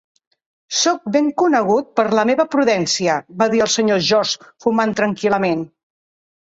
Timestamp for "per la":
2.01-2.25